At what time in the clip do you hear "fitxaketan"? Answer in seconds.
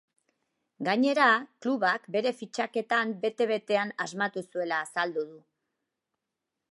2.39-3.13